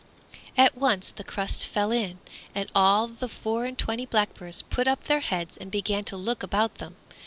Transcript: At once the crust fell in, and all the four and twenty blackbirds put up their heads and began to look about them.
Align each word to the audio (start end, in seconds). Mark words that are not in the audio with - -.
At 0.57 0.75
once 0.75 1.11
the 1.11 1.23
crust 1.23 1.67
fell 1.67 1.91
in, 1.91 2.17
and 2.55 2.71
all 2.73 3.05
the 3.07 3.29
four 3.29 3.65
and 3.65 3.77
twenty 3.77 4.07
blackbirds 4.07 4.63
put 4.63 4.87
up 4.87 5.03
their 5.03 5.19
heads 5.19 5.57
and 5.57 5.69
began 5.69 6.03
to 6.05 6.17
look 6.17 6.41
about 6.41 6.79
them. 6.79 6.95